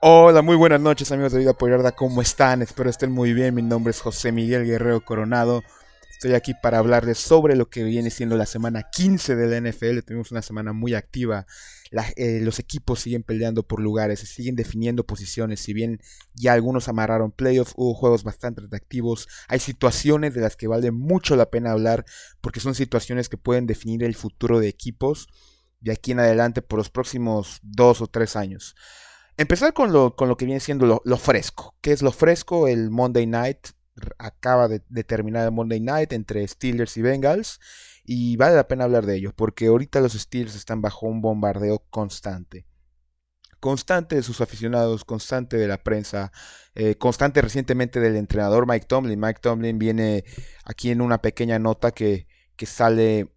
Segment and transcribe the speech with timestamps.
[0.00, 2.62] Hola, muy buenas noches amigos de Vida Yarda, ¿cómo están?
[2.62, 5.62] Espero estén muy bien, mi nombre es José Miguel Guerrero Coronado.
[6.10, 9.98] Estoy aquí para hablarles sobre lo que viene siendo la semana 15 de la NFL.
[10.06, 11.46] Tuvimos una semana muy activa.
[12.16, 15.60] Eh, los equipos siguen peleando por lugares, se siguen definiendo posiciones.
[15.60, 16.00] Si bien
[16.32, 19.28] ya algunos amarraron playoffs, hubo juegos bastante atractivos.
[19.48, 22.06] Hay situaciones de las que vale mucho la pena hablar
[22.40, 25.28] porque son situaciones que pueden definir el futuro de equipos
[25.86, 28.74] de aquí en adelante por los próximos dos o tres años.
[29.36, 31.76] Empezar con lo, con lo que viene siendo lo, fresco.
[31.80, 32.66] ¿Qué es lo fresco?
[32.66, 33.68] El Monday Night
[34.18, 37.60] acaba de, terminar el Monday Night entre Steelers y Bengals
[38.04, 41.84] y vale la pena hablar de ello porque ahorita los Steelers están bajo un bombardeo
[41.88, 42.66] constante.
[43.60, 46.32] Constante de sus aficionados, constante de la prensa,
[46.74, 49.20] eh, constante recientemente del entrenador Mike Tomlin.
[49.20, 50.24] Mike Tomlin viene
[50.64, 53.32] aquí en una pequeña nota que, que sale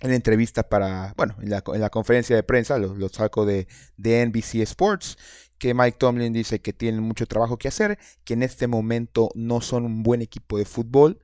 [0.00, 3.44] en la entrevista para, bueno, en la, en la conferencia de prensa, lo, lo saco
[3.44, 5.18] de, de NBC Sports,
[5.58, 9.60] que Mike Tomlin dice que tienen mucho trabajo que hacer, que en este momento no
[9.60, 11.20] son un buen equipo de fútbol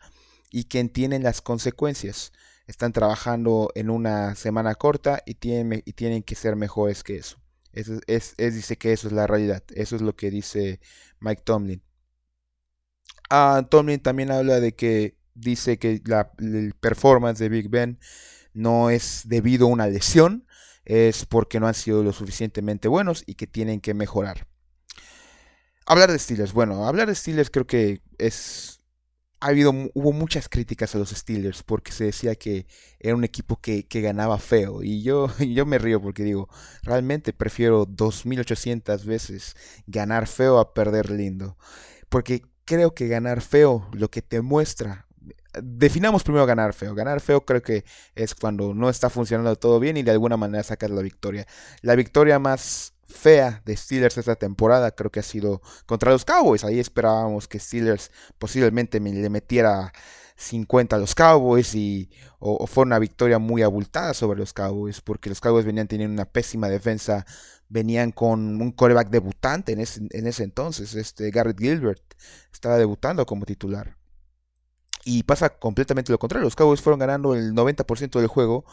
[0.50, 2.32] y que entienden las consecuencias.
[2.66, 7.38] Están trabajando en una semana corta y tienen, y tienen que ser mejores que eso.
[7.72, 9.62] Es, dice que eso es la realidad.
[9.74, 10.80] Eso es lo que dice
[11.20, 11.82] Mike Tomlin.
[13.30, 17.98] Ah, Tomlin también habla de que dice que la, el performance de Big Ben
[18.56, 20.46] no es debido a una lesión,
[20.84, 24.46] es porque no han sido lo suficientemente buenos y que tienen que mejorar.
[25.84, 28.80] Hablar de Steelers, bueno, hablar de Steelers creo que es
[29.40, 32.66] ha habido hubo muchas críticas a los Steelers porque se decía que
[32.98, 36.48] era un equipo que, que ganaba feo y yo yo me río porque digo,
[36.82, 39.54] realmente prefiero 2800 veces
[39.86, 41.58] ganar feo a perder lindo,
[42.08, 45.05] porque creo que ganar feo lo que te muestra
[45.62, 46.94] definamos primero ganar feo.
[46.94, 50.62] Ganar feo creo que es cuando no está funcionando todo bien y de alguna manera
[50.62, 51.46] sacas la victoria.
[51.82, 56.64] La victoria más fea de Steelers esta temporada creo que ha sido contra los Cowboys.
[56.64, 59.92] Ahí esperábamos que Steelers posiblemente le metiera
[60.36, 65.30] 50 a los Cowboys y o, fue una victoria muy abultada sobre los Cowboys porque
[65.30, 67.24] los Cowboys venían teniendo una pésima defensa
[67.68, 72.02] venían con un coreback debutante en ese, en ese entonces este Garrett Gilbert
[72.52, 73.96] estaba debutando como titular
[75.06, 76.44] y pasa completamente lo contrario.
[76.44, 78.64] Los Cowboys fueron ganando el 90% del juego,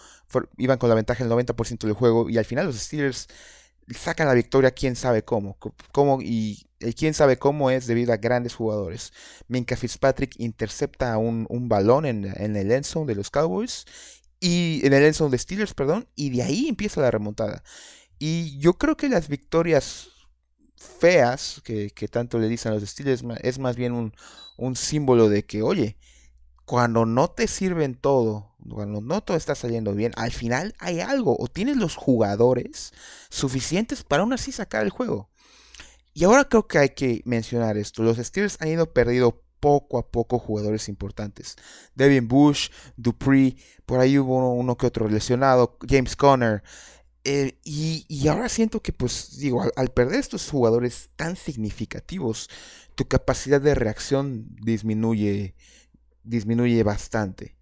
[0.57, 3.27] iban con la ventaja el 90% del juego y al final los Steelers
[3.95, 5.57] sacan la victoria quién sabe cómo.
[5.91, 6.65] cómo y
[6.97, 9.13] quién sabe cómo es debido a grandes jugadores.
[9.47, 13.85] Minka Fitzpatrick intercepta un, un balón en, en el endzone de los Cowboys
[14.39, 17.63] y en el endzone de Steelers, perdón, y de ahí empieza la remontada.
[18.17, 20.07] Y yo creo que las victorias
[20.77, 24.13] feas que, que tanto le dicen a los Steelers es más bien un,
[24.57, 25.97] un símbolo de que, oye,
[26.65, 31.35] cuando no te sirven todo, cuando no todo está saliendo bien, al final hay algo
[31.37, 32.93] o tienes los jugadores
[33.29, 35.29] suficientes para aún así sacar el juego.
[36.13, 38.03] Y ahora creo que hay que mencionar esto.
[38.03, 41.55] Los Steelers han ido perdiendo poco a poco jugadores importantes.
[41.95, 46.63] Devin Bush, Dupree, por ahí hubo uno, que otro lesionado, James Conner.
[47.23, 52.49] Eh, y, ahora siento que, pues, digo, al, perder estos jugadores tan significativos,
[52.95, 55.55] tu capacidad de reacción disminuye
[56.23, 57.57] disminuye bastante.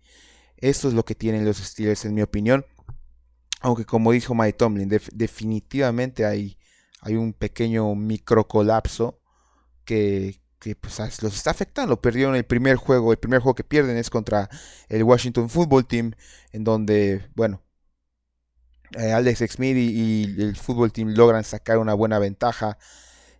[0.57, 2.65] Esto es lo que tienen los Steelers en mi opinión.
[3.61, 6.57] Aunque como dijo Mike Tomlin, definitivamente hay,
[7.01, 9.19] hay un pequeño microcolapso
[9.85, 12.01] que, que pues, los está afectando.
[12.01, 14.49] Perdieron el primer juego, el primer juego que pierden es contra
[14.89, 16.13] el Washington Football Team,
[16.51, 17.61] en donde, bueno,
[18.97, 22.77] eh, Alex Smith y, y, el Football Team logran sacar una buena ventaja.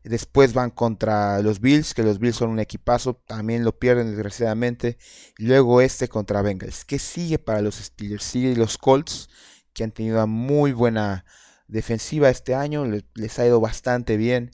[0.04, 4.98] Después van contra los Bills, que los Bills son un equipazo, también lo pierden desgraciadamente.
[5.38, 6.86] Luego este contra Bengals.
[6.86, 8.24] ¿Qué sigue para los Steelers?
[8.24, 9.30] Sigue los Colts,
[9.74, 11.24] que han tenido una muy buena
[11.68, 14.52] defensiva este año, les, ha ido bastante bien.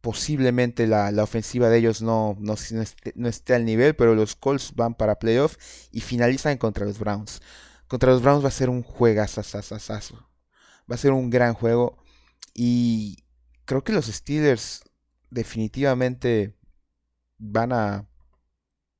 [0.00, 5.18] Posiblemente la, ofensiva de ellos no, no, esté, al nivel, pero los Colts van para
[5.18, 5.56] playoff
[5.90, 7.42] y finalizan contra los Browns.
[7.88, 9.42] Contra los Browns va a ser un juegazo.
[9.42, 11.98] Va a ser un gran juego.
[12.54, 13.25] Y,
[13.66, 14.84] creo que los Steelers
[15.30, 16.56] definitivamente
[17.38, 18.08] van a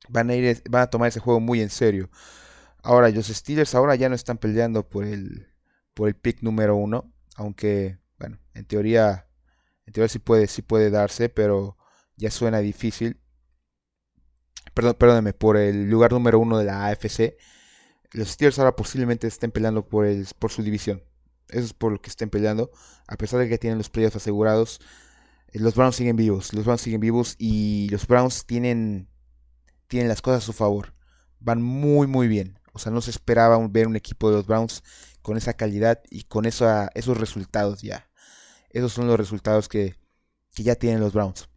[0.09, 2.11] van a ir van a tomar ese juego muy en serio.
[2.83, 5.49] Ahora los Steelers ahora ya no están peleando por el
[5.95, 9.29] por el pick número uno, aunque bueno, en teoría
[9.87, 11.79] en teoría sí puede sí puede darse, pero
[12.17, 13.21] ya suena difícil.
[14.75, 17.37] Perdón, perdóneme, por el lugar número uno de la AFC.
[18.13, 21.03] Los Steelers ahora posiblemente estén peleando por el por su división.
[21.49, 22.71] Eso es por lo que estén peleando.
[23.07, 24.81] A pesar de que tienen los playoffs asegurados,
[25.49, 26.53] eh, los Browns siguen vivos.
[26.53, 29.09] Los Browns siguen vivos y los Browns tienen,
[29.89, 30.95] tienen las cosas a su favor.
[31.39, 32.59] Van muy, muy bien.
[32.73, 34.83] O sea, no se esperaba ver un equipo de los Browns
[35.23, 38.09] con esa calidad y con esos resultados ya.
[38.71, 39.97] Esos son los resultados que,
[40.57, 41.49] ya tienen los Browns.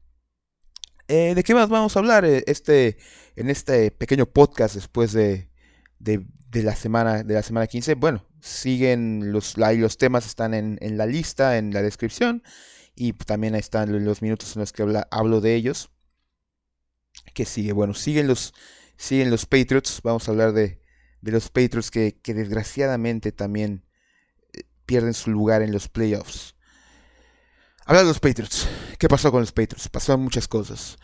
[1.08, 2.98] Eh, ¿De qué más vamos a hablar eh, este,
[3.36, 5.50] en este pequeño podcast después de,
[6.00, 6.24] de,
[6.64, 7.96] la, semana, de la semana 15?
[7.96, 12.44] Bueno, siguen los, los temas, están en, en la lista, en la descripción.
[12.96, 15.90] Y también están los minutos en los que hablo de ellos.
[17.34, 17.72] ¿Qué sigue?
[17.72, 18.54] Bueno, siguen los,
[18.98, 20.02] siguen los Patriots.
[20.04, 20.82] Vamos a hablar de,
[21.22, 23.86] de los Patriots que, desgraciadamente también
[24.54, 26.56] eh, pierden su lugar en los playoffs.
[27.86, 28.68] Habla de los Patriots.
[28.98, 29.90] ¿Qué pasó con los Patriots?
[29.90, 30.98] Pasaron muchas cosas.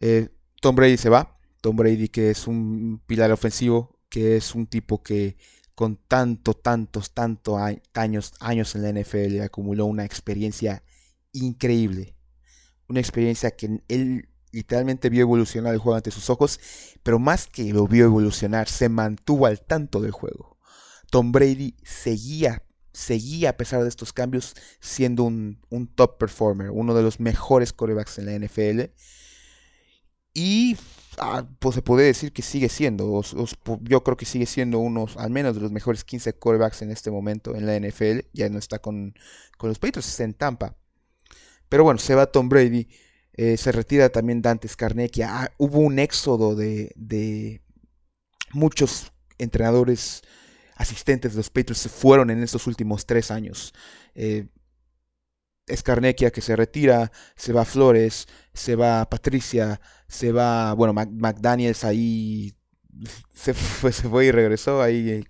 [0.00, 0.28] Eh,
[0.60, 1.38] Tom Brady se va.
[1.60, 5.36] Tom Brady que es un pilar ofensivo, que es un tipo que
[5.80, 7.58] con tanto, tantos, tantos
[7.94, 10.84] años, años en la NFL acumuló una experiencia
[11.32, 12.14] increíble.
[12.86, 16.60] Una experiencia que él literalmente vio evolucionar el juego ante sus ojos,
[17.02, 20.58] pero más que lo vio evolucionar, se mantuvo al tanto del juego.
[21.10, 22.62] Tom Brady seguía,
[22.92, 25.62] seguía a pesar de estos cambios siendo un,
[25.94, 28.92] top performer, uno de los mejores corebacks en la NFL.
[30.34, 30.76] Y
[31.20, 33.22] ah, pues se puede decir que sigue siendo,
[33.82, 37.10] yo creo que sigue siendo uno, al menos de los mejores 15 corebacks en este
[37.10, 38.26] momento en la NFL.
[38.32, 39.14] Ya no está con,
[39.56, 40.76] con los Patriots, está en Tampa.
[41.68, 42.88] Pero bueno, se va Tom Brady.
[43.32, 45.28] Eh, se retira también Dante Scarnecchia.
[45.30, 47.62] Ah, hubo un éxodo de,
[48.52, 50.22] muchos entrenadores
[50.76, 53.72] asistentes de los Patriots se fueron en estos últimos tres años.
[54.14, 54.48] Eh,
[55.74, 62.54] Scarnecchia que se retira, se va Flores, se va Patricia, se va, bueno, McDaniels ahí
[63.32, 65.24] se fue, se fue y regresó ahí, eh,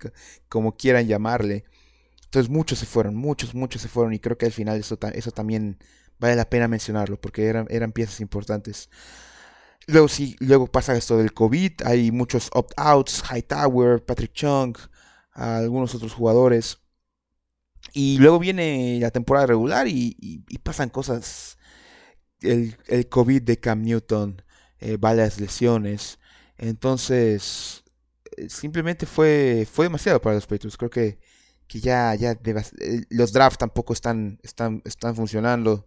[0.48, 1.64] como quieran llamarle.
[2.24, 5.30] Entonces muchos se fueron, muchos, muchos se fueron y creo que al final eso, eso
[5.32, 5.78] también
[6.18, 8.88] vale la pena mencionarlo porque eran, eran piezas importantes.
[9.86, 14.76] Luego sí, luego pasa esto del COVID, hay muchos opt-outs, Hightower, Patrick Chung,
[15.32, 16.78] algunos otros jugadores.
[17.92, 21.58] Y luego viene la temporada regular y, pasan cosas.
[22.40, 22.76] El,
[23.08, 24.42] COVID de Cam Newton,
[24.78, 26.18] eh, varias lesiones.
[26.56, 27.84] Entonces,
[28.36, 30.76] eh, simplemente fue, fue demasiado para los Patriots.
[30.76, 31.18] Creo que,
[31.66, 35.86] que ya, ya eh, los drafts tampoco están, están, están funcionando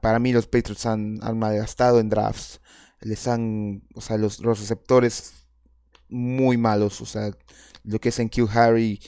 [0.00, 2.60] para, mí los Patriots han, han, malgastado en drafts.
[3.00, 5.46] Les han, o sea, los, receptores
[6.08, 7.00] muy malos.
[7.00, 7.30] O sea,
[7.84, 9.00] lo que es en Q Harry,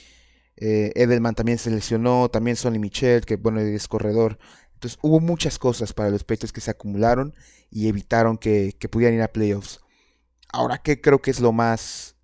[0.61, 4.39] eh, Edelman también se lesionó, también Sonny Michel, que bueno, es corredor.
[4.75, 7.35] Entonces hubo muchas cosas para los Patriots que se acumularon
[7.71, 9.81] y evitaron que, que pudieran ir a playoffs.
[10.53, 12.17] Ahora, ¿qué creo que es lo más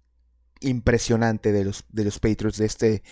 [0.60, 3.02] impresionante de los, de los Patriots de este...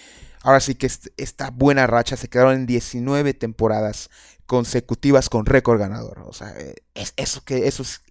[0.42, 4.10] Ahora sí que esta buena racha se quedaron en 19 temporadas
[4.44, 6.22] consecutivas con récord ganador.
[6.26, 6.54] O sea,
[6.92, 8.02] es, eso, que, eso es,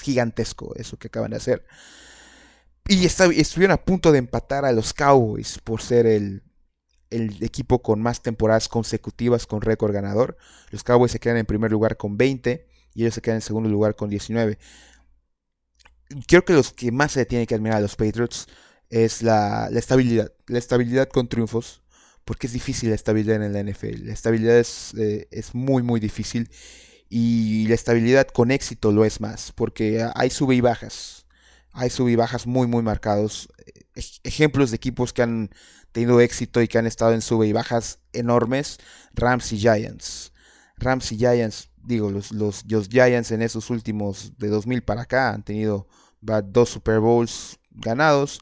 [0.00, 1.66] gigantesco, eso que acaban de hacer.
[2.86, 6.44] Y estuvieron a punto de empatar a los Cowboys por ser el,
[7.10, 10.36] equipo con más temporadas consecutivas con récord ganador.
[10.70, 13.68] Los Cowboys se quedan en primer lugar con 20 y ellos se quedan en segundo
[13.68, 14.58] lugar con 19.
[16.26, 18.46] Creo que los que más se tienen que admirar a los Patriots
[18.88, 20.32] es la, la estabilidad.
[20.46, 21.82] La estabilidad con triunfos
[22.24, 24.06] porque es difícil la estabilidad en la NFL.
[24.06, 26.48] La estabilidad es, eh, es muy, muy difícil
[27.08, 31.26] y la estabilidad con éxito lo es más, porque hay sube y bajas.
[31.72, 33.48] Hay sube y bajas muy, muy marcados.
[34.22, 35.50] Ejemplos de equipos que han
[35.92, 38.78] tenido éxito y que han estado en sube y bajas enormes,
[39.14, 40.32] Rams y Giants.
[40.76, 45.30] Rams y Giants, digo, los, los, los Giants en esos últimos de 2000 para acá
[45.30, 45.88] han tenido
[46.20, 48.40] dos Super Bowls ganados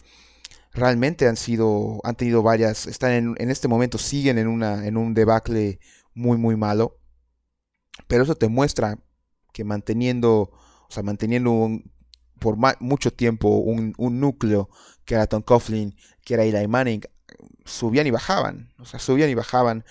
[0.73, 4.97] realmente han sido, han tenido varias, están en, en, este momento siguen en, una, en
[4.97, 5.81] un debacle
[6.15, 6.99] muy, muy malo.
[8.07, 8.99] Pero eso te muestra
[9.53, 11.69] que manteniendo, o sea, manteniendo
[12.39, 14.71] por mucho tiempo un, un, núcleo
[15.05, 17.03] que era Tom Coughlin, que era Eli Manning,
[17.65, 19.85] subían y bajaban, o sea, subían y bajaban.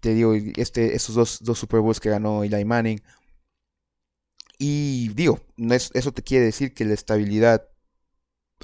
[0.00, 3.02] Te digo, este, esos dos, dos Super Bowls que ganó Eli Manning.
[4.58, 7.68] Y digo, no es, eso te quiere decir que la estabilidad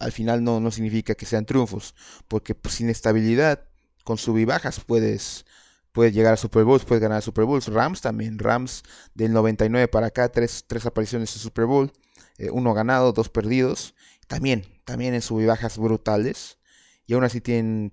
[0.01, 1.95] al final no, no significa que sean triunfos,
[2.29, 3.65] porque pues, sin estabilidad,
[4.05, 5.45] con sub y bajas, puedes,
[5.93, 7.69] puedes llegar a Super Bowls, puedes ganar Super Bowls.
[7.69, 8.83] Rams también, Rams
[9.15, 11.93] del 99 para acá, tres, tres apariciones en Super Bowl,
[12.39, 13.95] eh, uno ganado, dos perdidos.
[14.27, 15.43] También, también en sub
[15.77, 16.59] brutales.
[17.07, 17.41] Y aún así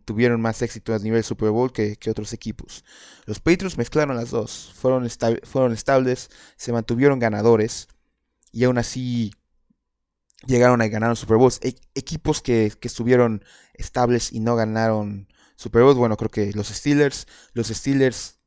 [0.06, 2.84] tuvieron más éxito a nivel Super Bowl que, otros equipos.
[3.26, 5.10] Los Patriots mezclaron las dos, fueron,
[5.44, 7.88] fueron estables, se mantuvieron ganadores.
[8.52, 9.32] Y aún así
[10.46, 11.60] llegaron a ganar Super Bowls.
[11.64, 17.28] E, equipos que, estuvieron estables y no ganaron Super Bowls, bueno, creo que los Steelers,
[17.54, 18.40] los Steelers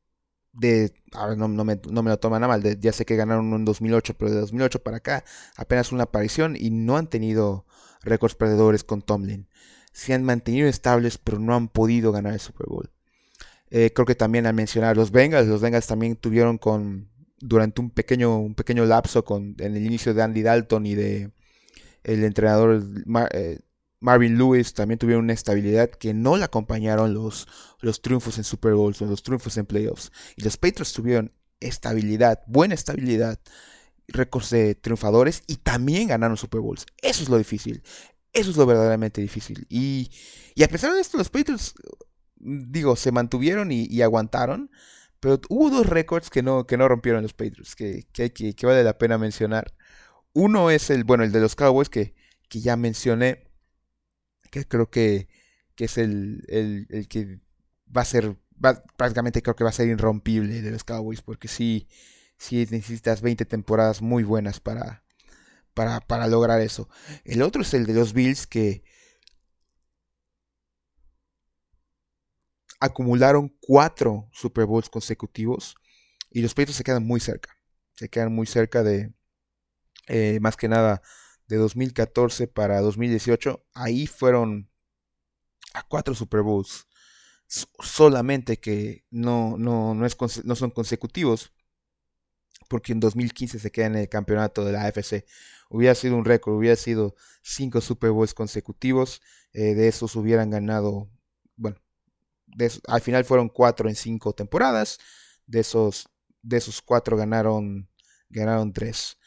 [0.52, 0.92] de,
[1.36, 4.82] no, me, lo toman a mal, ya sé que ganaron en 2008, pero de 2008
[4.82, 5.24] para acá
[5.56, 7.66] apenas una aparición y no han tenido
[8.02, 9.48] récords perdedores con Tomlin.
[9.92, 12.90] Se han mantenido estables, pero no han podido ganar el Super Bowl.
[13.70, 17.90] Eh, creo que también al mencionar los Bengals, los Bengals también tuvieron con durante un
[17.90, 21.32] pequeño, un pequeño lapso con, en el inicio de Andy Dalton y de
[22.04, 22.82] el entrenador
[23.32, 23.60] eh,
[24.00, 27.46] Marvin Lewis también tuvieron una estabilidad que no le acompañaron los,
[27.80, 30.10] los triunfos en Super Bowls o los triunfos en playoffs.
[30.36, 33.38] Y los Patriots tuvieron estabilidad, buena estabilidad,
[34.08, 36.86] récords de triunfadores y también ganaron Super Bowls.
[37.00, 37.82] Eso es lo difícil.
[38.32, 39.66] Eso es lo verdaderamente difícil.
[39.68, 40.10] Y,
[40.54, 41.74] y a pesar de esto, los Patriots,
[42.36, 44.70] digo, se mantuvieron y, aguantaron.
[45.20, 48.98] Pero hubo dos récords que no, que no rompieron los Patriots, que, que, vale la
[48.98, 49.72] pena mencionar.
[50.32, 52.14] Uno es el, bueno, el de los Cowboys, que,
[52.48, 53.44] que ya mencioné,
[54.50, 55.28] que creo que,
[55.76, 57.40] que es el, el, el, que
[57.94, 58.36] va a ser,
[58.96, 61.86] prácticamente creo que va a ser irrompible de los Cowboys, porque sí,
[62.36, 65.04] sí necesitas 20 temporadas muy buenas para,
[65.74, 66.88] para, para lograr eso.
[67.24, 68.82] El otro es el de los Bills, que
[72.80, 75.76] acumularon cuatro Super Bowls consecutivos
[76.30, 77.56] y los Patriots se quedan muy cerca.
[77.94, 79.12] Se quedan muy cerca de,
[80.08, 81.02] eh, más que nada,
[81.46, 83.64] de 2014 para 2018.
[83.74, 84.70] Ahí fueron
[85.74, 86.88] a cuatro Super Bowls.
[87.46, 91.52] Solamente que no, no, no, es, no son consecutivos.
[92.68, 95.24] Porque en 2015 se queda en el campeonato de la AFC.
[95.68, 99.22] Hubiera sido un récord, hubiera sido cinco Super Bowls consecutivos.
[99.52, 101.10] Eh, de esos hubieran ganado,
[101.56, 101.78] bueno,
[102.86, 104.98] al final fueron cuatro en cinco temporadas.
[105.46, 106.08] De esos,
[106.42, 107.88] de esos cuatro ganaron,
[108.28, 109.18] ganaron tres.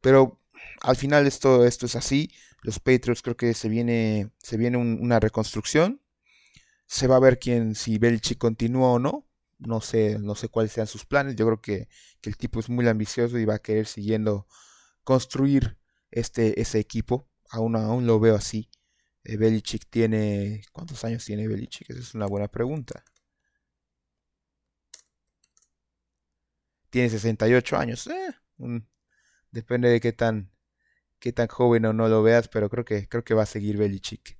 [0.00, 0.40] Pero
[0.80, 2.30] al final esto, esto es así.
[2.62, 6.00] Los Patriots creo que se viene, se viene una reconstrucción.
[6.86, 9.27] Se va a ver quién, si Belichick continúa o no.
[9.58, 11.36] No sé, no sé cuáles sean sus planes.
[11.36, 11.88] Yo creo que,
[12.22, 14.46] el tipo es muy ambicioso y va a querer siguiendo
[15.04, 15.78] construir
[16.10, 17.28] este, ese equipo.
[17.50, 18.70] Aún, aún lo veo así.
[19.24, 20.62] Eh, Belichick tiene.
[20.72, 21.90] ¿Cuántos años tiene Belichick?
[21.90, 23.04] Esa es una buena pregunta.
[26.90, 28.06] Tiene 68 años.
[28.06, 28.34] Eh,
[29.50, 30.50] depende de qué tan,
[31.18, 33.76] qué tan joven o no lo veas, pero creo que, creo que va a seguir
[33.76, 34.38] Belichick.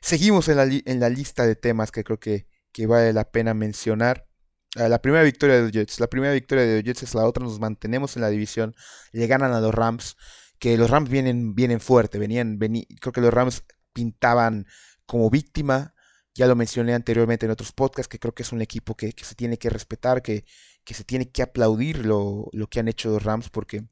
[0.00, 3.54] Seguimos en la, en la lista de temas que creo que, que vale la pena
[3.54, 4.28] mencionar.
[4.76, 6.00] Ah, la primera victoria de los Jets.
[6.00, 7.44] La primera victoria de los Jets es la otra.
[7.44, 8.74] Nos mantenemos en la división.
[9.12, 10.16] Le ganan a los Rams.
[10.58, 12.18] Que los Rams vienen, vienen fuerte.
[12.18, 12.58] Venían,
[13.00, 14.66] creo que los Rams pintaban
[15.06, 15.94] como víctima.
[16.34, 19.34] Ya lo mencioné anteriormente en otros podcasts, que creo que es un equipo que, se
[19.36, 20.44] tiene que respetar, que,
[20.84, 23.84] que se tiene que aplaudir lo, lo, que han hecho los Rams, porque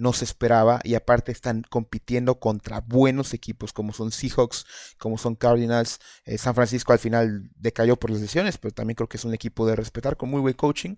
[0.00, 4.64] no se esperaba y aparte están compitiendo contra buenos equipos como son Seahawks,
[4.98, 6.00] como son Cardinals.
[6.24, 9.34] Eh, San Francisco al final decayó por las lesiones, pero también creo que es un
[9.34, 10.96] equipo de respetar con muy buen coaching.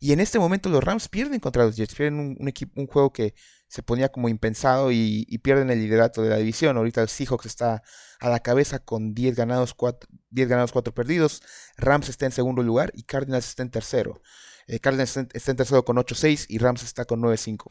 [0.00, 3.12] Y en este momento los Rams pierden contra los Jets, pierden un, equipo, un juego
[3.12, 3.34] que
[3.68, 6.76] se ponía como impensado y, pierden el liderato de la división.
[6.76, 7.84] Ahorita el Seahawks está
[8.18, 11.40] a la cabeza con 10 ganados, 4, 10 ganados, 4 perdidos.
[11.76, 14.22] Rams está en segundo lugar y Cardinals está en tercero.
[14.66, 17.70] Eh, Cardinals está en tercero con 8-6 y Rams está con 9-5.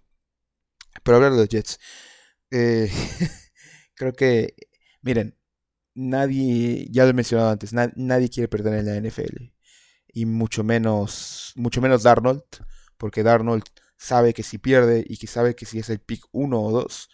[1.04, 1.80] Pero hablar de los Jets.
[2.52, 2.92] Eh,
[3.96, 4.56] creo que,
[5.02, 5.38] miren,
[5.96, 9.52] nadie, ya lo he mencionado antes, nadie quiere perder en la NFL.
[10.08, 12.44] Y mucho menos, mucho menos Darnold,
[12.98, 13.64] porque Darnold
[13.98, 17.10] sabe que si pierde y que sabe que si es el pick 1 o 2,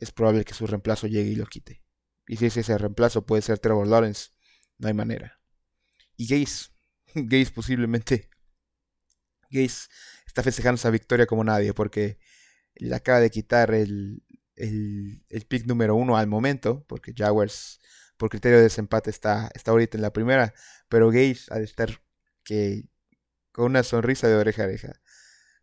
[0.00, 1.82] es probable que su reemplazo llegue y lo quite.
[2.26, 4.30] Y si ese reemplazo puede ser Trevor Lawrence,
[4.78, 5.40] no hay manera.
[6.16, 6.70] Y Gaze,
[7.14, 8.30] Gaze posiblemente,
[9.50, 9.88] Gaze
[10.26, 12.18] está festejando esa victoria como nadie, porque
[12.78, 14.22] le acaba de quitar el,
[14.56, 17.80] el, pick número uno al momento, porque Jaguars,
[18.16, 20.54] por criterio de desempate, está, está ahorita en la primera,
[20.88, 22.00] pero Gage ha de estar
[22.44, 22.84] que
[23.52, 25.00] con una sonrisa de oreja a oreja.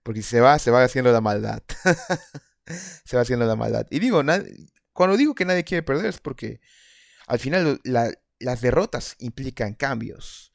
[0.04, 1.64] Porque se va, se va haciendo la maldad.
[3.06, 3.88] se va haciendo la maldad.
[3.90, 4.22] Y digo,
[4.94, 6.62] cuando digo que nadie quiere perder es porque
[7.28, 10.52] al final las derrotas implican cambios.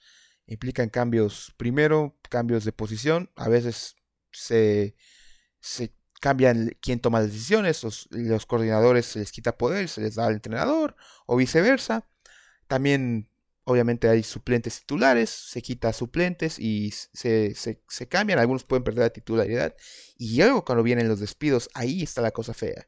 [0.47, 3.31] Implican cambios, primero, cambios de posición.
[3.37, 3.97] A veces
[4.31, 4.95] se
[6.21, 10.35] cambian quién toma las decisiones, los, coordinadores se les quita poder, se les da al
[10.35, 10.95] entrenador,
[11.27, 12.07] o viceversa.
[12.69, 13.29] También,
[13.65, 19.11] obviamente, hay suplentes titulares, se quita suplentes y se, se, cambian, algunos pueden perder la
[19.11, 19.75] titularidad.
[20.17, 22.87] Y luego cuando vienen los despidos, ahí está la cosa fea.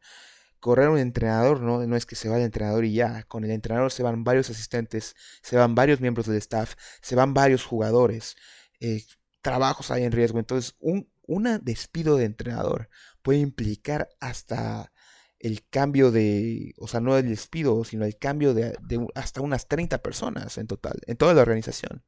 [0.60, 3.50] Correr un entrenador no, no es que se va el entrenador y ya, con el
[3.50, 8.36] entrenador se van varios asistentes, se van varios miembros del staff, se van varios jugadores,
[8.78, 9.02] eh,
[9.40, 10.38] trabajos hay en riesgo.
[10.38, 12.88] Entonces, un, un despido de entrenador
[13.22, 14.92] puede implicar hasta
[15.38, 18.78] el cambio de, o sea, no el despido, sino el cambio de,
[19.14, 22.04] hasta unas 30 personas en total, en toda la organización.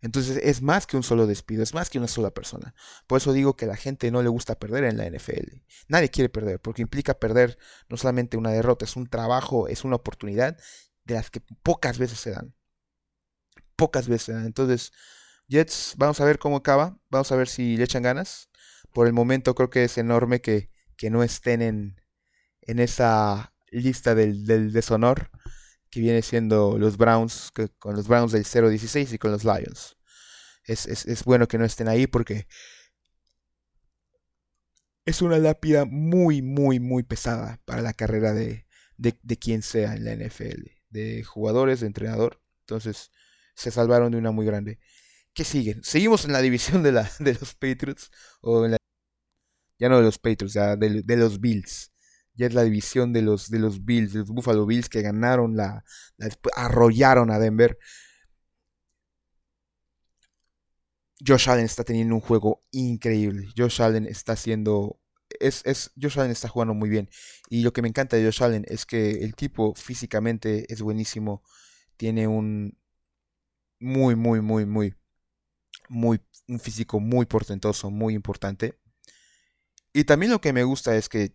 [0.00, 2.74] Entonces es más que un solo despido, es más que una sola persona.
[3.06, 5.62] Por eso digo que a la gente no le gusta perder en la NFL.
[5.88, 9.96] Nadie quiere perder, porque implica perder no solamente una derrota, es un trabajo, es una
[9.96, 10.56] oportunidad
[11.04, 12.54] de las que pocas veces se dan.
[13.76, 14.46] Pocas veces se dan.
[14.46, 14.92] Entonces,
[15.48, 16.98] Jets, vamos a ver cómo acaba.
[17.10, 18.48] Vamos a ver si le echan ganas.
[18.96, 22.00] Por el momento creo que es enorme que, que no estén en,
[22.62, 25.30] en esa lista del, del deshonor
[25.90, 29.98] que viene siendo los Browns, con los Browns del 0-16 y con los Lions.
[30.64, 32.46] Es, es, es, bueno que no estén ahí porque
[35.04, 39.92] es una lápida muy, muy, muy pesada para la carrera de, de, de quien sea
[39.92, 42.40] en la NFL, de jugadores, de entrenador.
[42.60, 43.10] Entonces
[43.54, 44.78] se salvaron de una muy grande.
[45.36, 45.84] ¿Qué siguen?
[45.84, 48.10] Seguimos en la división de, la, de los Patriots,
[48.40, 48.75] o en la,
[49.78, 51.90] ya no de los Patriots, ya de, de los Bills
[52.36, 55.56] ya es la división de los, de los Bills, de los Buffalo Bills que ganaron
[55.56, 55.84] la,
[56.54, 57.78] arrollaron a Denver.
[61.26, 63.48] Josh Allen está teniendo un juego increíble.
[63.56, 65.00] Josh Allen está haciendo.
[65.40, 67.08] Es, es, Josh Allen está jugando muy bien.
[67.48, 71.42] Y lo que me encanta de Josh Allen es que el tipo físicamente es buenísimo.
[71.96, 72.78] Tiene un
[73.80, 74.94] muy, muy, muy, muy,
[75.88, 78.78] muy, un físico muy portentoso, muy importante.
[79.96, 81.34] Y también lo que me gusta es que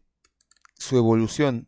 [0.78, 1.68] su evolución,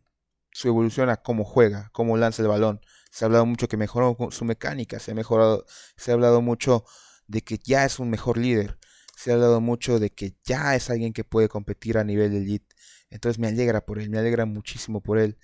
[0.52, 2.80] su evolución a cómo juega, cómo lanza el balón.
[3.10, 6.84] Se ha hablado mucho que mejoró su mecánica, se ha mejorado, se ha hablado mucho
[7.26, 8.78] de que ya es un mejor líder,
[9.16, 12.38] se ha hablado mucho de que ya es alguien que puede competir a nivel de
[12.38, 12.76] elite.
[13.10, 15.36] Entonces me alegra por él, me alegra muchísimo por él.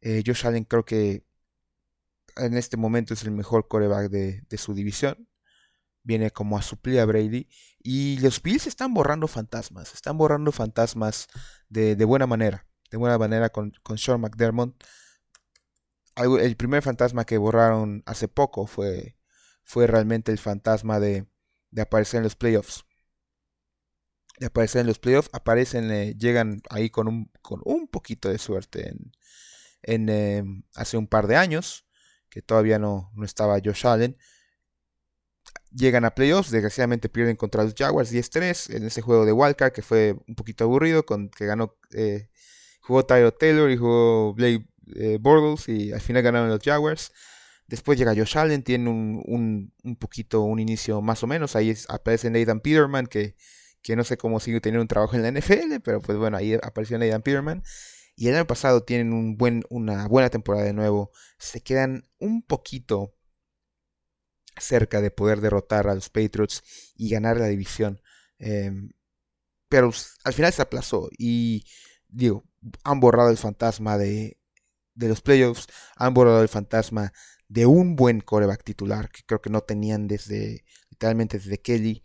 [0.00, 1.24] Eh, Josh Allen creo que
[2.36, 5.28] en este momento es el mejor coreback de, su división.
[6.04, 7.48] Viene como a suplir a Brady.
[7.88, 9.94] Y los Bills están borrando fantasmas.
[9.94, 11.28] Están borrando fantasmas
[11.68, 14.74] de buena manera de buena manera con, Sean McDermott.
[16.16, 19.16] El primer fantasma que borraron hace poco fue,
[19.62, 21.28] fue realmente el fantasma de,
[21.70, 22.84] de aparecer en los playoffs.
[24.38, 28.38] De aparecer en los playoffs, aparecen, eh, llegan ahí con un, con un poquito de
[28.38, 28.94] suerte
[29.82, 31.86] en, em, hace un par de años,
[32.30, 34.16] que todavía no, no estaba Josh Allen.
[35.70, 39.82] Llegan a playoffs, desgraciadamente pierden contra los Jaguars 10-3 en ese juego de Wildcard que
[39.82, 42.28] fue un poquito aburrido, con que ganó eh,
[42.88, 47.12] Jugó Tyro Taylor y jugó Blake eh, Bortles y al final ganaron los Jaguars.
[47.66, 51.54] Después llega Josh Allen, tiene un, un, poquito, un inicio más o menos.
[51.54, 53.36] Ahí aparece Nathan Peterman, que,
[53.82, 56.54] que no sé cómo sigue teniendo un trabajo en la NFL, pero pues bueno, ahí
[56.54, 57.62] apareció Nathan Peterman.
[58.16, 61.12] Y el año pasado tienen un buen, una buena temporada de nuevo.
[61.38, 63.14] Se quedan un poquito
[64.60, 66.62] cerca de poder derrotar a los Patriots
[66.96, 68.00] y ganar la división.
[68.38, 68.90] Em,
[69.68, 69.92] pero
[70.24, 71.08] al final se aplazó.
[71.18, 71.64] Y
[72.08, 72.44] digo,
[72.84, 74.38] han borrado el fantasma de,
[74.94, 75.66] de los playoffs,
[75.96, 77.12] han borrado el fantasma
[77.48, 82.02] de un buen coreback titular que creo que no tenían desde literalmente desde Kelly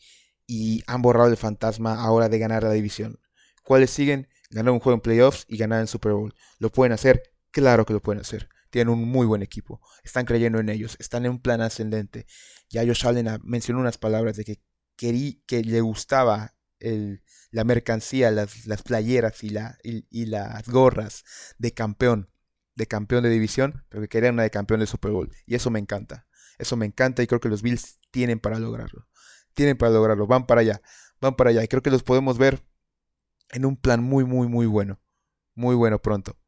[0.48, 3.20] y han borrado el fantasma ahora de ganar la división.
[3.63, 4.28] ¿Cuáles siguen?
[4.50, 6.34] Ganar un juego en playoffs y ganar en Super Bowl.
[6.60, 7.24] ¿Lo pueden hacer?
[7.52, 8.50] Claro que lo pueden hacer.
[8.74, 9.80] Tienen un muy buen equipo.
[10.04, 10.98] Están creyendo en ellos.
[11.00, 12.26] Están en un plan ascendente.
[12.72, 14.64] Ya Josh Allen mencionó unas palabras de que,
[14.96, 16.56] querí, que le gustaba
[17.52, 21.24] la mercancía, las, playeras y, la, y, las gorras
[21.60, 22.32] de campeón,
[22.74, 25.32] de campeón de división, pero que querían una de campeón de Super Bowl.
[25.46, 26.26] Y eso me encanta.
[26.58, 29.08] Eso me encanta y creo que los Bills tienen para lograrlo.
[29.54, 30.26] Tienen para lograrlo.
[30.26, 30.82] Van para allá.
[31.22, 31.64] Van para allá.
[31.64, 32.66] Y creo que los podemos ver
[33.52, 35.00] en un plan muy, muy, muy bueno.
[35.54, 36.40] Muy bueno pronto.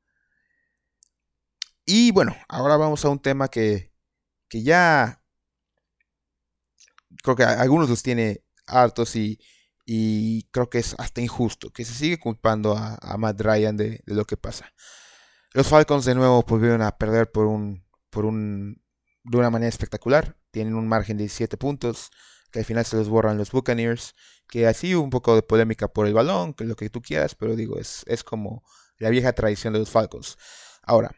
[1.85, 3.93] Y bueno, ahora vamos a un tema que,
[4.49, 5.21] que ya
[7.23, 9.39] creo que algunos los tiene hartos y,
[9.85, 14.25] y creo que es hasta injusto que se sigue culpando a, Matt Ryan de, lo
[14.25, 14.73] que pasa.
[15.53, 18.81] Los Falcons de nuevo volvieron a perder por un, por un,
[19.23, 20.37] de una manera espectacular.
[20.51, 22.09] Tienen un margen de 17 puntos
[22.51, 24.15] que al final se los borran los Buccaneers.
[24.47, 27.55] Que así un poco de polémica por el balón, que lo que tú quieras, pero
[27.55, 28.63] digo, es, es como
[28.97, 30.37] la vieja tradición de los Falcons.
[30.83, 31.11] Ahora,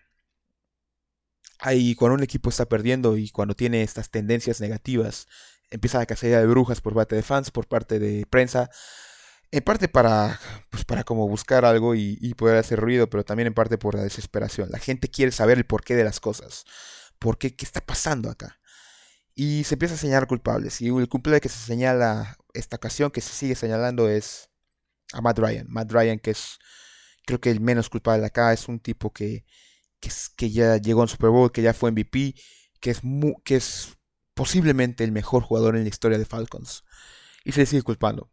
[1.59, 5.27] ahí cuando un equipo está perdiendo y cuando tiene estas tendencias negativas
[5.69, 8.69] empieza la cacería de brujas por parte de fans, por parte de prensa.
[9.51, 10.39] En parte para,
[10.69, 14.03] pues para como buscar algo y, poder hacer ruido, pero también en parte por la
[14.03, 14.69] desesperación.
[14.71, 16.65] La gente quiere saber el porqué de las cosas.
[17.19, 17.55] ¿Por qué?
[17.55, 18.59] ¿Qué está pasando acá?
[19.35, 20.81] Y se empieza a señalar culpables.
[20.81, 24.49] Y el culpable que se señala esta ocasión, que se sigue señalando, es
[25.13, 25.67] a Matt Ryan.
[25.69, 26.59] Matt Ryan, que es
[27.25, 29.45] creo que el menos culpable acá, es un tipo que,
[29.99, 32.35] que, que ya llegó en Super Bowl, que ya fue MVP,
[32.79, 33.01] que es,
[33.43, 33.97] que es
[34.33, 36.83] posiblemente el mejor jugador en la historia de Falcons.
[37.43, 38.31] Y se le sigue culpando.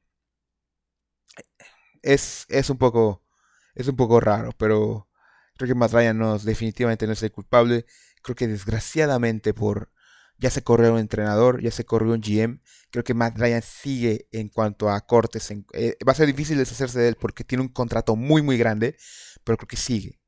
[2.03, 3.25] Es, es, un poco
[3.75, 5.09] es un poco raro, pero
[5.57, 7.87] creo que Matt Ryan no, definitivamente no es el culpable.
[8.23, 9.91] Creo que desgraciadamente por
[10.39, 12.61] ya se corrió un entrenador, ya se corrió un GM.
[12.91, 15.51] Creo que Matt Ryan sigue en cuanto a cortes.
[15.73, 18.97] Eh, va a ser difícil deshacerse de él porque tiene un contrato muy muy grande,
[19.45, 20.21] pero creo que sigue.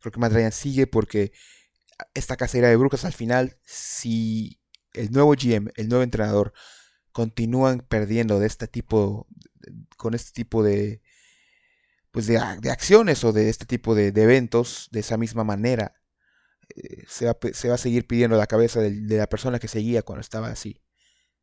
[0.00, 1.32] Creo que Matt Ryan sigue porque
[2.14, 4.60] esta cacería de brujas al final, si
[4.92, 6.52] el nuevo GM, el nuevo entrenador,
[7.12, 9.26] continúan perdiendo de este tipo,
[9.96, 11.02] con este tipo de,
[12.10, 15.94] pues de, acciones o de este tipo de, eventos de esa misma manera,
[16.76, 17.36] eh, se, va,
[17.74, 20.82] a seguir pidiendo la cabeza de, de, la persona que seguía cuando estaba así.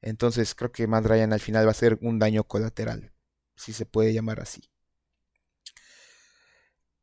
[0.01, 3.13] Entonces creo que Matt Ryan al final va a ser un daño colateral,
[3.55, 4.69] si se puede llamar así.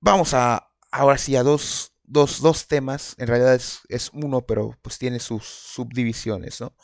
[0.01, 3.17] Vamos a ahora sí a dos, dos, temas.
[3.19, 6.77] En realidad es, es, uno, pero pues tiene sus subdivisiones, ¿no?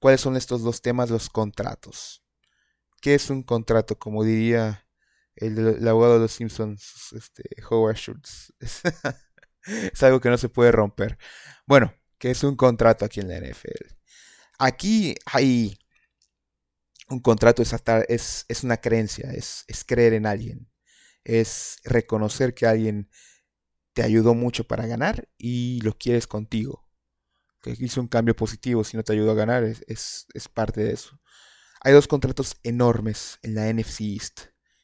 [0.00, 1.10] ¿Cuáles son estos dos temas?
[1.10, 2.24] Los contratos.
[3.00, 3.98] ¿Qué es un contrato?
[3.98, 4.88] Como diría
[5.36, 8.52] el, abogado de los Simpsons, este, Howard Schultz.
[8.60, 11.18] es algo que no se puede romper.
[11.66, 13.94] Bueno, ¿qué es un contrato aquí en la NFL?
[14.58, 15.78] Aquí hay
[17.08, 17.74] un contrato, es,
[18.08, 20.70] es, es una creencia, es, es creer en alguien,
[21.24, 23.10] es reconocer que alguien
[23.92, 26.88] te ayudó mucho para ganar y lo quieres contigo.
[27.60, 30.92] Que hizo un cambio positivo, si no te ayudó a ganar, es, es, parte de
[30.92, 31.20] eso.
[31.80, 34.40] Hay dos contratos enormes en la NFC East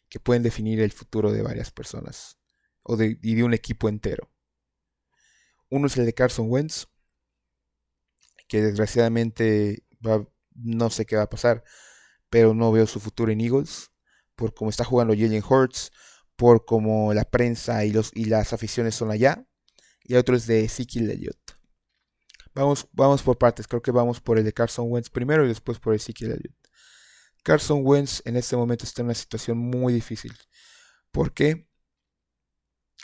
[0.09, 2.39] que pueden definir el futuro de varias personas
[2.83, 4.31] o de, y de un equipo entero.
[5.71, 6.87] Uno es el de Carson Wentz,
[8.47, 9.85] que desgraciadamente
[10.55, 11.65] no sé qué va a pasar,
[12.31, 13.91] pero no veo su futuro en Eagles,
[14.35, 15.93] por cómo está jugando Jalen Hurts,
[16.39, 19.45] por cómo la prensa y, los, y las aficiones son allá,
[20.05, 21.59] y otro es de Ezekiel Elliott.
[22.55, 25.81] Vamos, vamos por partes, creo que vamos por el de Carson Wentz primero y después
[25.81, 26.57] por Ezekiel Elliott.
[27.43, 30.33] Carson Wentz en este momento está en una situación muy difícil.
[31.11, 31.69] ¿Por qué?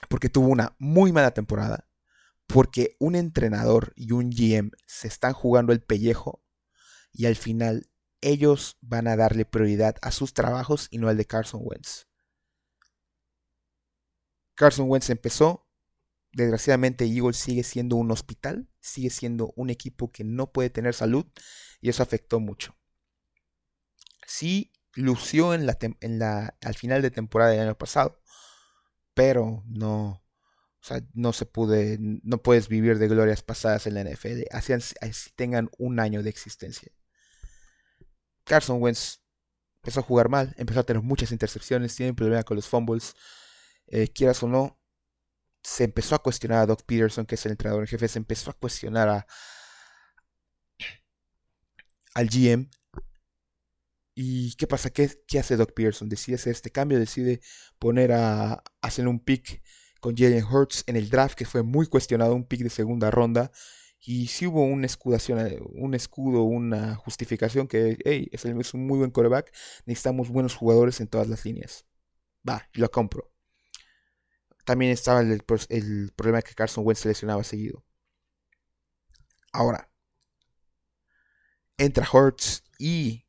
[0.08, 1.88] Porque tuvo una muy mala temporada
[2.46, 6.42] porque un entrenador y un GM se están jugando el pellejo
[7.12, 11.26] y al final ellos van a darle prioridad a sus trabajos y no al de
[11.26, 12.06] Carson Wentz.
[14.54, 15.68] Carson Wentz empezó,
[16.32, 21.26] desgraciadamente Eagles sigue siendo un hospital, sigue siendo un equipo que no puede tener salud
[21.80, 22.76] y eso afectó mucho.
[24.26, 28.20] Sí lució en la, en la, al final de temporada del año pasado,
[29.12, 30.24] pero no,
[30.84, 34.72] o sea, no se puede, no puedes vivir de glorias pasadas en la NFL, así,
[34.72, 36.92] así tengan un año de existencia.
[38.44, 39.20] Carson Wentz
[39.76, 43.14] empezó a jugar mal, empezó a tener muchas intercepciones, tiene problema con los fumbles.
[43.86, 44.78] Eh, quieras o no,
[45.62, 48.50] se empezó a cuestionar a Doc Peterson, que es el entrenador en jefe, se empezó
[48.50, 49.26] a cuestionar a,
[52.14, 52.70] al GM.
[54.14, 54.90] ¿Y qué pasa?
[54.90, 56.08] ¿Qué, ¿Qué, hace Doc Peterson?
[56.08, 57.40] Decide hacer este cambio, decide
[57.78, 59.62] poner a hacer un pick
[60.00, 63.50] con Jalen Hurts en el draft, que fue muy cuestionado, un pick de segunda ronda.
[64.00, 68.44] Y si hubo una escudación, eh, un escudo, una justificación que, hey, es,
[68.74, 69.52] un muy buen coreback,
[69.86, 71.86] necesitamos buenos jugadores en todas las líneas.
[72.48, 73.33] Va, lo compro.
[74.64, 77.84] También estaba el, el problema que Carson Wentz se lesionaba seguido.
[79.52, 79.90] Ahora,
[81.76, 83.26] entra Hurts y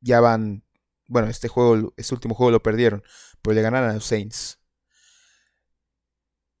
[0.00, 0.64] ya van.
[1.06, 3.02] Bueno, este juego, este último juego lo perdieron,
[3.42, 4.58] pero le ganaron a los Saints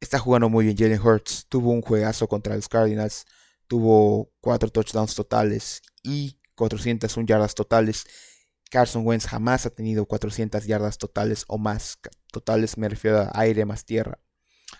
[0.04, 1.46] está jugando muy bien Jalen Hurts.
[1.48, 3.26] Tuvo un juegazo contra los Cardinals.
[3.66, 8.06] Tuvo cuatro touchdowns totales y 401 yardas totales.
[8.74, 12.00] Carson Wentz jamás ha tenido 400 yardas totales o más.
[12.32, 14.18] Totales me refiero a aire más tierra.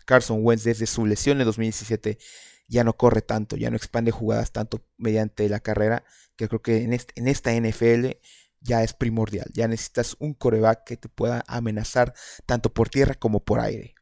[0.04, 2.18] Carson Wentz desde su lesión en 2017
[2.66, 6.02] ya no corre tanto, ya no expande jugadas tanto mediante la carrera,
[6.35, 8.18] que creo que en, en esta NFL
[8.61, 9.48] ya es primordial.
[9.54, 12.14] Ya necesitas un coreback que te pueda amenazar
[12.46, 13.94] tanto por tierra como por aire.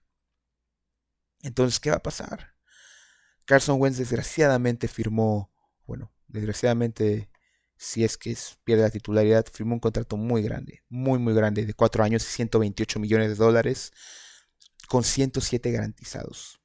[1.42, 2.54] Entonces, ¿qué va a pasar?
[3.44, 5.52] Carson Wentz desgraciadamente firmó,
[5.84, 7.28] bueno, desgraciadamente,
[7.82, 11.74] si es que pierde la titularidad, firmó un contrato muy grande, muy, muy grande, de
[11.74, 13.92] 4 años y 128 millones de dólares,
[14.86, 16.60] con 107 garantizados.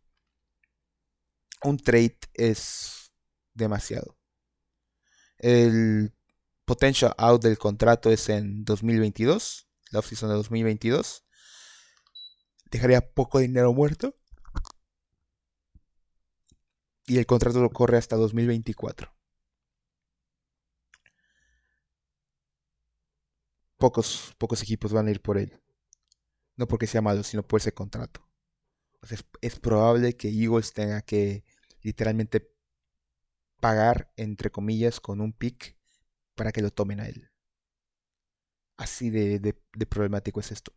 [1.63, 3.11] Un trade es
[3.55, 4.15] demasiado.
[5.39, 6.13] El
[6.65, 11.25] potential out del contrato es en 2022, la oficina de 2022.
[12.69, 14.15] Dejaría poco dinero muerto
[17.07, 19.16] y el contrato lo corre hasta 2024.
[23.77, 25.61] Pocos, pocos equipos van a ir por él.
[26.55, 28.27] No porque sea malo, sino por ese contrato.
[29.41, 31.43] es, probable que Eagles tenga que
[31.81, 32.51] literalmente
[33.59, 35.77] pagar, entre comillas, con un pick
[36.35, 37.29] para que lo tomen a él.
[38.77, 39.53] Así de,
[39.89, 40.71] problemático es esto.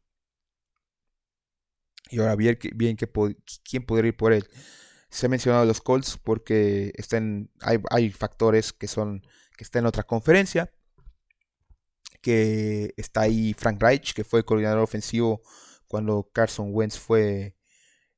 [2.10, 3.08] Y ahora bien, bien que,
[3.62, 4.48] quién podría ir por él.
[5.10, 9.22] Se ha mencionado los Colts porque están, hay, factores que son
[9.56, 10.72] que está en otra conferencia.
[12.20, 15.42] Que está ahí Frank Reich, que fue coordinador ofensivo
[15.86, 17.56] cuando Carson Wentz fue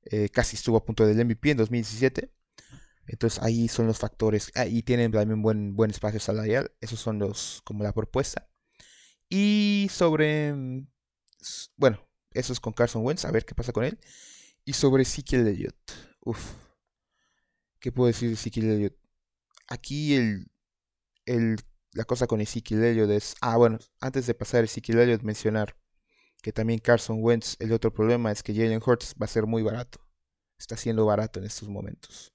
[0.04, 2.32] eh, casi estuvo a punto del MVP en 2017.
[3.06, 4.50] Entonces ahí son los factores.
[4.54, 6.72] Ah, y tienen también buen, buen espacio salarial.
[6.80, 8.48] Esos son los como la propuesta.
[9.28, 10.52] Y sobre...
[10.52, 10.86] Mm,
[11.76, 13.24] bueno, eso es con Carson Wentz.
[13.24, 13.98] A ver qué pasa con él.
[14.64, 15.92] Y sobre Ezekiel Elliott.
[16.20, 16.54] Uf.
[17.80, 18.96] ¿Qué puedo decir de Ezekiel Elliott?
[19.68, 20.50] Aquí el,
[21.26, 21.56] el,
[21.92, 23.34] la cosa con Ezekiel Elliott es...
[23.40, 25.76] Ah, bueno, antes de pasar a Ezekiel Elliott mencionar
[26.42, 29.62] que también Carson Wentz, el otro problema es que Jalen Hurts va a ser muy
[29.62, 30.00] barato.
[30.58, 32.32] Está siendo barato en estos momentos.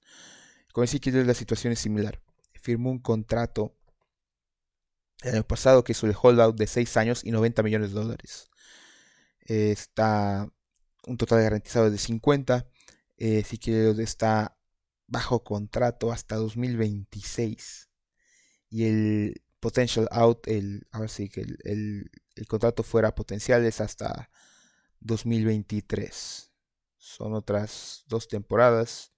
[0.72, 2.20] Con Ezekiel la situación es similar.
[2.54, 3.76] Firmó un contrato
[5.22, 8.48] el año pasado que hizo el holdout de 6 años y 90 millones de dólares.
[9.40, 10.48] está
[11.06, 12.66] un total garantizado de 50.
[13.16, 14.58] Eh, Ezekiel está
[15.06, 17.88] bajo contrato hasta 2026.
[18.70, 21.58] Y el potential out, el, ahora sí que el,
[22.34, 24.30] el, contrato fuera potencial es hasta
[25.00, 26.52] 2023.
[26.96, 29.12] Son otras dos temporadas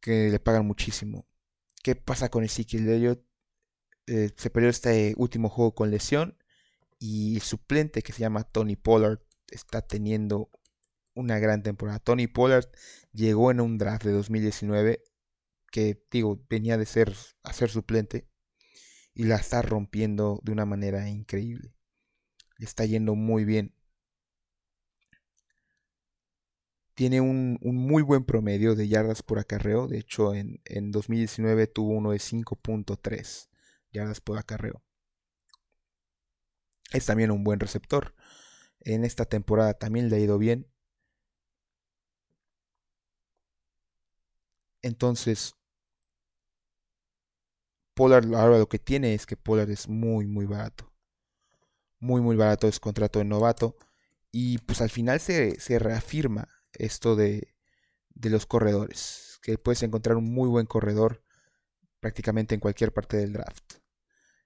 [0.00, 1.26] que le pagan muchísimo.
[1.82, 3.24] ¿Qué pasa con Ezekiel Elliott?
[4.06, 6.38] Eh, se perdió este último juego con lesión
[6.98, 10.50] y el suplente que se llama Tony Pollard está teniendo
[11.14, 11.98] una gran temporada.
[11.98, 12.66] Tony Pollard
[13.12, 15.04] llegó en un draft de 2019
[15.70, 18.28] que digo venía de ser a ser suplente
[19.18, 21.74] y la está rompiendo de una manera increíble.
[22.56, 23.74] Le está yendo muy bien.
[26.94, 29.88] Tiene un, muy buen promedio de yardas por acarreo.
[29.88, 33.48] De hecho, en, en 2019 tuvo uno de 5.3
[33.90, 34.84] yardas por acarreo.
[36.92, 38.14] Es también un buen receptor.
[38.80, 40.68] En esta temporada también le ha ido bien.
[44.82, 45.57] Entonces,
[47.98, 50.92] Polar ahora lo que tiene es que Polar es muy, muy barato.
[51.98, 53.76] Muy, muy barato es contrato de novato.
[54.30, 57.56] Y pues al final se, se reafirma esto de,
[58.10, 59.40] de los corredores.
[59.42, 61.24] Que puedes encontrar un muy buen corredor
[61.98, 63.78] prácticamente en cualquier parte del draft.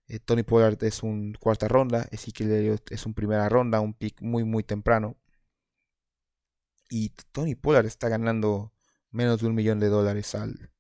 [0.07, 4.45] Eh, Tony Pollard es un cuarta ronda, Ezekiel es un primera ronda, un pick muy
[4.45, 5.19] muy temprano.
[6.89, 8.73] Y Tony Pollard está ganando
[9.11, 10.73] menos de un millón de dólares al,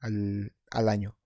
[0.00, 1.16] al, al año.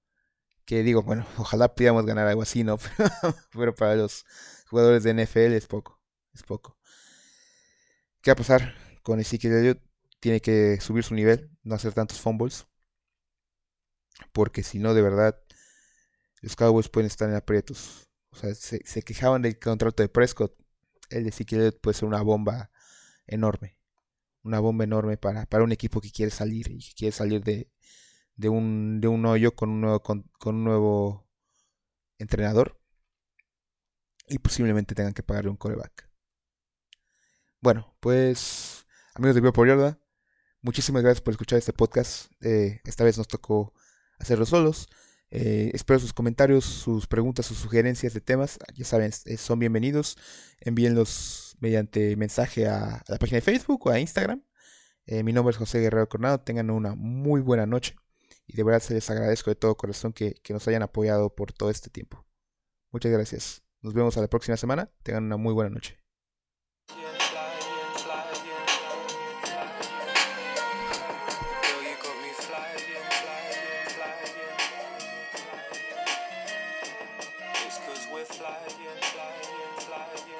[0.67, 2.79] Que digo, bueno, ojalá pudiéramos ganar algo así, ¿no?
[3.53, 4.27] Pero para los
[4.69, 5.99] jugadores de NFL es poco,
[6.35, 6.77] es poco.
[8.21, 8.87] ¿Qué va a pasar?
[9.07, 9.81] con Ezekiel Elliott
[10.19, 12.67] tiene que subir su nivel, no hacer tantos fumbles.
[14.33, 15.41] Porque si no, de verdad,
[16.41, 18.09] los Cowboys pueden estar en aprietos.
[18.31, 20.53] O sea, se, quejaban del contrato de Prescott.
[21.09, 22.73] El de Ezekiel Elliott puede ser una bomba
[23.29, 23.79] enorme.
[24.43, 27.71] Una bomba enorme para, para un equipo que quiere salir y que quiere salir de,
[28.37, 31.29] de, un, de un hoyo con un nuevo, con un nuevo
[32.19, 32.81] entrenador.
[34.29, 36.11] Y posiblemente tengan que pagarle un coreback.
[37.61, 39.99] Bueno, pues Amigos de Bio
[40.61, 42.31] muchísimas gracias por escuchar este podcast.
[42.43, 43.73] Eh, esta vez nos tocó
[44.19, 44.89] hacerlo solos.
[45.31, 48.59] Eh, espero sus comentarios, sus preguntas, sus sugerencias de temas.
[48.75, 50.19] Ya saben, eh, son bienvenidos.
[50.61, 54.43] Envíenlos mediante mensaje a, la página de Facebook o a Instagram.
[55.07, 56.41] mi nombre es José Guerrero Coronado.
[56.41, 57.97] Tengan una muy buena noche.
[58.47, 61.53] Y de verdad se les agradezco de todo corazón que, que nos hayan apoyado por
[61.53, 62.25] todo este tiempo.
[62.93, 63.63] Muchas gracias.
[63.83, 64.91] Nos vemos a la próxima semana.
[65.03, 66.06] Tengan una muy buena noche.